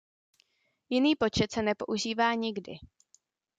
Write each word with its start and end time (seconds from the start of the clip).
Jiný 0.89 1.15
počet 1.15 1.51
se 1.51 1.61
nepoužívá 1.61 2.33
nikdy. 2.33 2.73